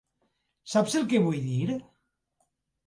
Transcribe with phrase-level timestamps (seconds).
[0.73, 1.79] Saps el que vull dir?